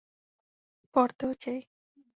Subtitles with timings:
[0.95, 1.59] পরতে ও চাই।